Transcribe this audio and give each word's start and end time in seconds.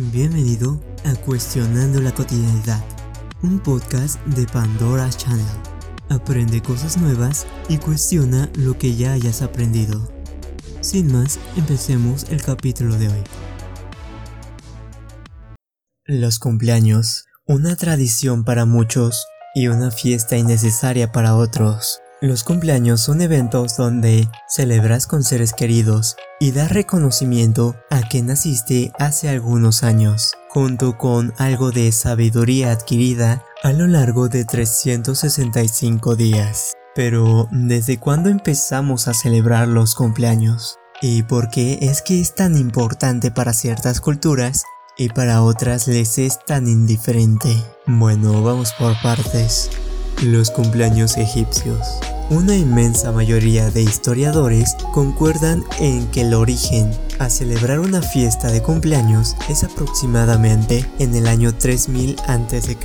Bienvenido 0.00 0.80
a 1.04 1.16
Cuestionando 1.16 2.00
la 2.00 2.14
Cotidianidad, 2.14 2.84
un 3.42 3.58
podcast 3.58 4.24
de 4.26 4.46
Pandora 4.46 5.10
Channel. 5.10 5.44
Aprende 6.08 6.62
cosas 6.62 6.98
nuevas 6.98 7.48
y 7.68 7.78
cuestiona 7.78 8.48
lo 8.54 8.78
que 8.78 8.94
ya 8.94 9.14
hayas 9.14 9.42
aprendido. 9.42 10.08
Sin 10.82 11.12
más, 11.12 11.40
empecemos 11.56 12.26
el 12.30 12.40
capítulo 12.40 12.96
de 12.96 13.08
hoy. 13.08 13.24
Los 16.04 16.38
cumpleaños, 16.38 17.24
una 17.44 17.74
tradición 17.74 18.44
para 18.44 18.66
muchos 18.66 19.26
y 19.52 19.66
una 19.66 19.90
fiesta 19.90 20.36
innecesaria 20.36 21.10
para 21.10 21.34
otros. 21.34 22.00
Los 22.20 22.42
cumpleaños 22.42 23.00
son 23.00 23.20
eventos 23.20 23.76
donde 23.76 24.28
celebras 24.48 25.06
con 25.06 25.22
seres 25.22 25.52
queridos 25.52 26.16
y 26.40 26.50
das 26.50 26.72
reconocimiento 26.72 27.76
a 27.90 28.08
que 28.08 28.22
naciste 28.22 28.90
hace 28.98 29.28
algunos 29.28 29.84
años, 29.84 30.32
junto 30.48 30.98
con 30.98 31.32
algo 31.38 31.70
de 31.70 31.92
sabiduría 31.92 32.72
adquirida 32.72 33.44
a 33.62 33.72
lo 33.72 33.86
largo 33.86 34.28
de 34.28 34.44
365 34.44 36.16
días. 36.16 36.72
Pero, 36.96 37.46
¿desde 37.52 37.98
cuándo 37.98 38.30
empezamos 38.30 39.06
a 39.06 39.14
celebrar 39.14 39.68
los 39.68 39.94
cumpleaños? 39.94 40.76
¿Y 41.00 41.22
por 41.22 41.50
qué 41.50 41.78
es 41.82 42.02
que 42.02 42.20
es 42.20 42.34
tan 42.34 42.56
importante 42.56 43.30
para 43.30 43.52
ciertas 43.52 44.00
culturas 44.00 44.64
y 44.96 45.10
para 45.10 45.42
otras 45.42 45.86
les 45.86 46.18
es 46.18 46.44
tan 46.44 46.66
indiferente? 46.66 47.62
Bueno, 47.86 48.42
vamos 48.42 48.72
por 48.72 49.00
partes. 49.00 49.70
Los 50.22 50.50
cumpleaños 50.50 51.16
egipcios. 51.16 51.78
Una 52.28 52.56
inmensa 52.56 53.12
mayoría 53.12 53.70
de 53.70 53.82
historiadores 53.82 54.74
concuerdan 54.92 55.64
en 55.78 56.08
que 56.08 56.22
el 56.22 56.34
origen 56.34 56.90
a 57.20 57.30
celebrar 57.30 57.78
una 57.78 58.02
fiesta 58.02 58.50
de 58.50 58.60
cumpleaños 58.60 59.36
es 59.48 59.62
aproximadamente 59.62 60.84
en 60.98 61.14
el 61.14 61.28
año 61.28 61.54
3000 61.54 62.16
a.C., 62.26 62.76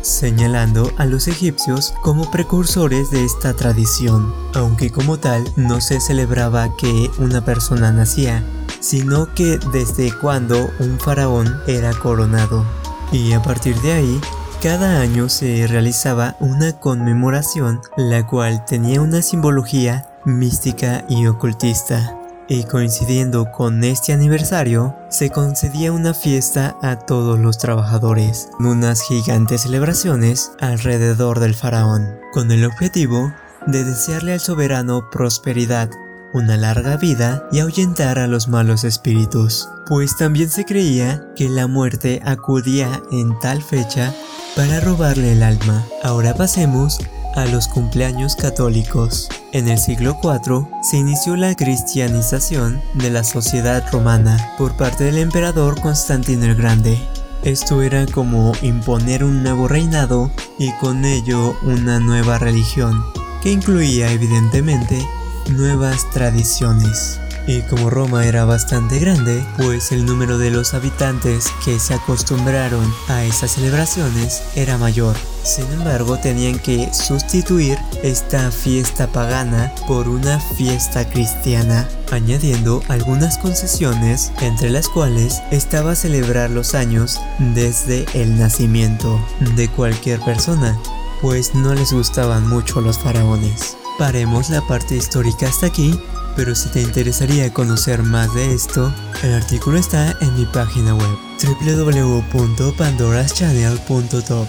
señalando 0.00 0.92
a 0.96 1.06
los 1.06 1.26
egipcios 1.26 1.92
como 2.02 2.30
precursores 2.30 3.10
de 3.10 3.24
esta 3.24 3.54
tradición, 3.54 4.32
aunque 4.54 4.90
como 4.90 5.18
tal 5.18 5.42
no 5.56 5.80
se 5.80 6.00
celebraba 6.00 6.76
que 6.76 7.10
una 7.18 7.44
persona 7.44 7.90
nacía, 7.90 8.44
sino 8.78 9.34
que 9.34 9.58
desde 9.72 10.12
cuando 10.18 10.70
un 10.78 11.00
faraón 11.00 11.52
era 11.66 11.92
coronado. 11.94 12.64
Y 13.10 13.32
a 13.32 13.42
partir 13.42 13.80
de 13.80 13.92
ahí, 13.92 14.20
cada 14.64 14.98
año 14.98 15.28
se 15.28 15.66
realizaba 15.66 16.36
una 16.40 16.72
conmemoración 16.80 17.82
la 17.98 18.26
cual 18.26 18.64
tenía 18.64 19.02
una 19.02 19.20
simbología 19.20 20.06
mística 20.24 21.04
y 21.06 21.26
ocultista. 21.26 22.18
Y 22.48 22.64
coincidiendo 22.64 23.52
con 23.52 23.84
este 23.84 24.14
aniversario, 24.14 24.96
se 25.10 25.28
concedía 25.28 25.92
una 25.92 26.14
fiesta 26.14 26.78
a 26.80 26.96
todos 26.96 27.38
los 27.38 27.58
trabajadores, 27.58 28.48
unas 28.58 29.02
gigantes 29.02 29.60
celebraciones 29.60 30.52
alrededor 30.60 31.40
del 31.40 31.54
faraón, 31.54 32.18
con 32.32 32.50
el 32.50 32.64
objetivo 32.64 33.34
de 33.66 33.84
desearle 33.84 34.32
al 34.32 34.40
soberano 34.40 35.10
prosperidad, 35.10 35.90
una 36.32 36.56
larga 36.56 36.96
vida 36.96 37.46
y 37.52 37.58
ahuyentar 37.58 38.18
a 38.18 38.26
los 38.28 38.48
malos 38.48 38.84
espíritus, 38.84 39.68
pues 39.86 40.16
también 40.16 40.48
se 40.48 40.64
creía 40.64 41.22
que 41.36 41.50
la 41.50 41.66
muerte 41.66 42.22
acudía 42.24 43.02
en 43.12 43.38
tal 43.40 43.62
fecha 43.62 44.14
para 44.56 44.80
robarle 44.80 45.32
el 45.32 45.42
alma. 45.42 45.84
Ahora 46.02 46.34
pasemos 46.34 46.98
a 47.34 47.44
los 47.46 47.68
cumpleaños 47.68 48.36
católicos. 48.36 49.28
En 49.52 49.68
el 49.68 49.78
siglo 49.78 50.18
IV 50.22 50.68
se 50.82 50.98
inició 50.98 51.36
la 51.36 51.54
cristianización 51.54 52.80
de 52.94 53.10
la 53.10 53.24
sociedad 53.24 53.84
romana 53.90 54.54
por 54.56 54.76
parte 54.76 55.04
del 55.04 55.18
emperador 55.18 55.80
Constantino 55.80 56.44
el 56.44 56.54
Grande. 56.54 56.98
Esto 57.42 57.82
era 57.82 58.06
como 58.06 58.52
imponer 58.62 59.24
un 59.24 59.42
nuevo 59.42 59.68
reinado 59.68 60.30
y 60.58 60.72
con 60.74 61.04
ello 61.04 61.56
una 61.62 62.00
nueva 62.00 62.38
religión, 62.38 63.04
que 63.42 63.50
incluía 63.50 64.10
evidentemente 64.12 65.06
nuevas 65.50 66.08
tradiciones. 66.12 67.20
Y 67.46 67.60
como 67.62 67.90
Roma 67.90 68.26
era 68.26 68.44
bastante 68.46 68.98
grande, 68.98 69.44
pues 69.58 69.92
el 69.92 70.06
número 70.06 70.38
de 70.38 70.50
los 70.50 70.72
habitantes 70.72 71.52
que 71.64 71.78
se 71.78 71.92
acostumbraron 71.92 72.90
a 73.08 73.24
esas 73.24 73.52
celebraciones 73.52 74.42
era 74.54 74.78
mayor. 74.78 75.14
Sin 75.42 75.70
embargo, 75.72 76.18
tenían 76.18 76.58
que 76.58 76.90
sustituir 76.94 77.78
esta 78.02 78.50
fiesta 78.50 79.08
pagana 79.08 79.74
por 79.86 80.08
una 80.08 80.40
fiesta 80.40 81.06
cristiana, 81.06 81.86
añadiendo 82.10 82.82
algunas 82.88 83.36
concesiones, 83.36 84.32
entre 84.40 84.70
las 84.70 84.88
cuales 84.88 85.42
estaba 85.50 85.94
celebrar 85.96 86.48
los 86.48 86.74
años 86.74 87.20
desde 87.38 88.06
el 88.14 88.38
nacimiento 88.38 89.20
de 89.54 89.68
cualquier 89.68 90.18
persona, 90.20 90.78
pues 91.20 91.54
no 91.54 91.74
les 91.74 91.92
gustaban 91.92 92.48
mucho 92.48 92.80
los 92.80 92.98
faraones. 92.98 93.76
Paremos 93.98 94.50
la 94.50 94.60
parte 94.62 94.96
histórica 94.96 95.48
hasta 95.48 95.66
aquí 95.66 95.98
pero 96.36 96.54
si 96.54 96.68
te 96.68 96.82
interesaría 96.82 97.52
conocer 97.52 98.02
más 98.02 98.32
de 98.34 98.54
esto, 98.54 98.92
el 99.22 99.32
artículo 99.34 99.78
está 99.78 100.16
en 100.20 100.34
mi 100.34 100.44
página 100.46 100.92
web 100.94 101.16
www.pandoraschannel.top. 101.62 104.48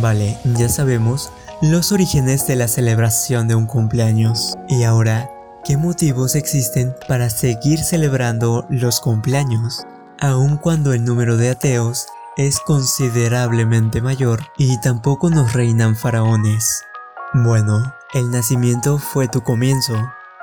Vale, 0.00 0.38
ya 0.44 0.70
sabemos 0.70 1.30
los 1.60 1.90
orígenes 1.92 2.46
de 2.46 2.56
la 2.56 2.66
celebración 2.68 3.46
de 3.48 3.54
un 3.54 3.66
cumpleaños. 3.66 4.54
Y 4.68 4.84
ahora, 4.84 5.30
¿qué 5.64 5.76
motivos 5.76 6.34
existen 6.34 6.94
para 7.06 7.28
seguir 7.28 7.80
celebrando 7.80 8.64
los 8.70 9.00
cumpleaños? 9.00 9.84
Aun 10.20 10.56
cuando 10.56 10.94
el 10.94 11.04
número 11.04 11.36
de 11.36 11.50
ateos 11.50 12.06
es 12.38 12.58
considerablemente 12.60 14.00
mayor 14.00 14.40
y 14.56 14.80
tampoco 14.80 15.28
nos 15.28 15.52
reinan 15.52 15.96
faraones. 15.96 16.84
Bueno, 17.34 17.92
el 18.14 18.30
nacimiento 18.30 18.98
fue 18.98 19.28
tu 19.28 19.42
comienzo, 19.42 19.94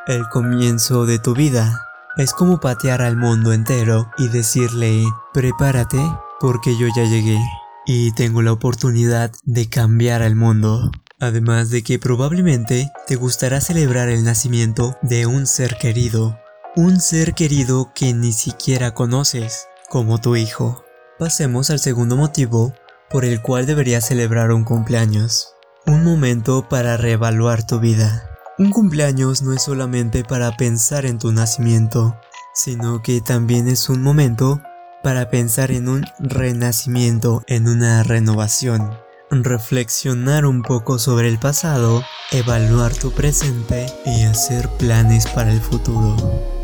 el 0.07 0.27
comienzo 0.29 1.05
de 1.05 1.17
tu 1.17 1.33
vida. 1.33 1.87
Es 2.17 2.31
como 2.31 2.59
patear 2.59 3.01
al 3.01 3.17
mundo 3.17 3.53
entero 3.53 4.11
y 4.17 4.27
decirle, 4.29 5.03
prepárate 5.33 5.99
porque 6.39 6.77
yo 6.77 6.87
ya 6.95 7.03
llegué 7.03 7.39
y 7.85 8.11
tengo 8.13 8.41
la 8.41 8.51
oportunidad 8.51 9.31
de 9.43 9.67
cambiar 9.67 10.21
al 10.21 10.35
mundo. 10.35 10.91
Además 11.19 11.69
de 11.69 11.81
que 11.81 11.97
probablemente 11.97 12.91
te 13.07 13.15
gustará 13.15 13.61
celebrar 13.61 14.09
el 14.09 14.23
nacimiento 14.23 14.95
de 15.01 15.25
un 15.25 15.47
ser 15.47 15.77
querido, 15.77 16.37
un 16.75 16.99
ser 16.99 17.33
querido 17.33 17.91
que 17.95 18.13
ni 18.13 18.31
siquiera 18.31 18.93
conoces, 18.93 19.67
como 19.89 20.19
tu 20.19 20.35
hijo. 20.35 20.83
Pasemos 21.17 21.69
al 21.69 21.79
segundo 21.79 22.15
motivo 22.15 22.73
por 23.09 23.25
el 23.25 23.41
cual 23.41 23.65
deberías 23.65 24.05
celebrar 24.05 24.51
un 24.51 24.65
cumpleaños. 24.65 25.54
Un 25.87 26.03
momento 26.03 26.67
para 26.67 26.97
reevaluar 26.97 27.61
tu 27.61 27.79
vida. 27.79 28.27
Un 28.57 28.71
cumpleaños 28.71 29.43
no 29.43 29.53
es 29.53 29.61
solamente 29.61 30.23
para 30.23 30.57
pensar 30.57 31.05
en 31.05 31.19
tu 31.19 31.31
nacimiento, 31.31 32.19
sino 32.55 33.03
que 33.03 33.21
también 33.21 33.67
es 33.67 33.87
un 33.87 34.01
momento 34.01 34.61
para 35.03 35.29
pensar 35.29 35.69
en 35.69 35.87
un 35.87 36.03
renacimiento, 36.17 37.43
en 37.45 37.67
una 37.67 38.01
renovación, 38.01 38.97
reflexionar 39.29 40.47
un 40.47 40.63
poco 40.63 40.97
sobre 40.97 41.27
el 41.27 41.37
pasado, 41.37 42.03
evaluar 42.31 42.91
tu 42.95 43.11
presente 43.11 43.85
y 44.07 44.23
hacer 44.23 44.67
planes 44.79 45.27
para 45.27 45.51
el 45.51 45.61
futuro. 45.61 46.15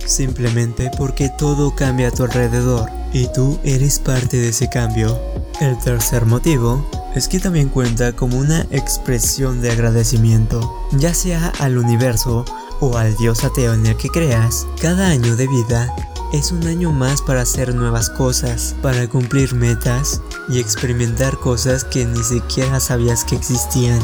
Simplemente 0.03 0.89
porque 0.97 1.29
todo 1.37 1.75
cambia 1.75 2.07
a 2.07 2.11
tu 2.11 2.23
alrededor 2.23 2.89
y 3.13 3.27
tú 3.31 3.59
eres 3.63 3.99
parte 3.99 4.37
de 4.37 4.49
ese 4.49 4.67
cambio. 4.67 5.21
El 5.59 5.77
tercer 5.77 6.25
motivo 6.25 6.89
es 7.15 7.27
que 7.27 7.39
también 7.39 7.69
cuenta 7.69 8.13
como 8.13 8.37
una 8.37 8.61
expresión 8.71 9.61
de 9.61 9.71
agradecimiento, 9.71 10.87
ya 10.91 11.13
sea 11.13 11.51
al 11.59 11.77
universo 11.77 12.45
o 12.79 12.97
al 12.97 13.15
dios 13.17 13.43
ateo 13.43 13.73
en 13.73 13.85
el 13.85 13.97
que 13.97 14.09
creas, 14.09 14.67
cada 14.81 15.07
año 15.07 15.35
de 15.35 15.47
vida 15.47 15.93
es 16.33 16.51
un 16.51 16.65
año 16.65 16.91
más 16.91 17.21
para 17.21 17.41
hacer 17.41 17.75
nuevas 17.75 18.09
cosas, 18.09 18.75
para 18.81 19.07
cumplir 19.07 19.53
metas 19.53 20.21
y 20.47 20.59
experimentar 20.59 21.37
cosas 21.37 21.83
que 21.83 22.05
ni 22.05 22.23
siquiera 22.23 22.79
sabías 22.79 23.25
que 23.25 23.35
existían. 23.35 23.99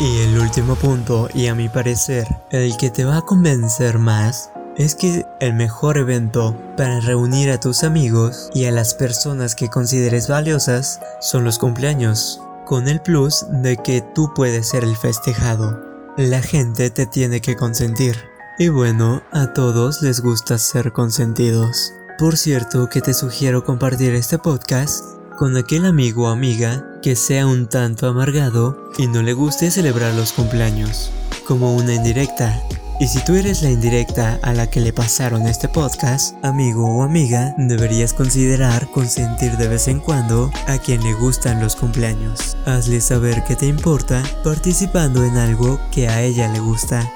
Y 0.00 0.18
el 0.22 0.38
último 0.38 0.74
punto, 0.74 1.28
y 1.34 1.46
a 1.46 1.54
mi 1.54 1.68
parecer, 1.68 2.26
el 2.50 2.76
que 2.76 2.90
te 2.90 3.04
va 3.04 3.18
a 3.18 3.22
convencer 3.22 3.98
más, 3.98 4.50
es 4.76 4.94
que 4.94 5.26
el 5.40 5.54
mejor 5.54 5.98
evento 5.98 6.56
para 6.76 7.00
reunir 7.00 7.50
a 7.50 7.58
tus 7.58 7.82
amigos 7.82 8.50
y 8.54 8.66
a 8.66 8.70
las 8.70 8.94
personas 8.94 9.56
que 9.56 9.68
consideres 9.68 10.28
valiosas 10.28 11.00
son 11.20 11.44
los 11.44 11.58
cumpleaños 11.58 12.40
con 12.68 12.86
el 12.86 13.00
plus 13.00 13.46
de 13.50 13.78
que 13.78 14.04
tú 14.14 14.32
puedes 14.34 14.68
ser 14.68 14.84
el 14.84 14.94
festejado. 14.94 15.82
La 16.18 16.42
gente 16.42 16.90
te 16.90 17.06
tiene 17.06 17.40
que 17.40 17.56
consentir. 17.56 18.14
Y 18.58 18.68
bueno, 18.68 19.22
a 19.32 19.54
todos 19.54 20.02
les 20.02 20.20
gusta 20.20 20.58
ser 20.58 20.92
consentidos. 20.92 21.94
Por 22.18 22.36
cierto 22.36 22.90
que 22.90 23.00
te 23.00 23.14
sugiero 23.14 23.64
compartir 23.64 24.14
este 24.14 24.38
podcast 24.38 25.02
con 25.38 25.56
aquel 25.56 25.86
amigo 25.86 26.24
o 26.24 26.28
amiga 26.28 26.84
que 27.00 27.16
sea 27.16 27.46
un 27.46 27.68
tanto 27.68 28.06
amargado 28.06 28.90
y 28.98 29.06
no 29.06 29.22
le 29.22 29.32
guste 29.32 29.70
celebrar 29.70 30.14
los 30.14 30.32
cumpleaños. 30.32 31.10
Como 31.46 31.74
una 31.74 31.94
indirecta, 31.94 32.60
Y 33.00 33.06
si 33.06 33.24
tú 33.24 33.36
eres 33.36 33.62
la 33.62 33.70
indirecta 33.70 34.40
a 34.42 34.52
la 34.52 34.68
que 34.68 34.80
le 34.80 34.92
pasaron 34.92 35.46
este 35.46 35.68
podcast, 35.68 36.34
amigo 36.44 36.84
o 36.84 37.04
amiga, 37.04 37.54
deberías 37.56 38.12
considerar 38.12 38.90
consentir 38.90 39.56
de 39.56 39.68
vez 39.68 39.86
en 39.86 40.00
cuando 40.00 40.50
a 40.66 40.78
quien 40.78 41.04
le 41.04 41.14
gustan 41.14 41.60
los 41.60 41.76
cumpleaños. 41.76 42.56
Hazle 42.66 43.00
saber 43.00 43.44
que 43.44 43.54
te 43.54 43.66
importa 43.66 44.20
participando 44.42 45.24
en 45.24 45.36
algo 45.36 45.78
que 45.92 46.08
a 46.08 46.22
ella 46.22 46.52
le 46.52 46.58
gusta. 46.58 47.08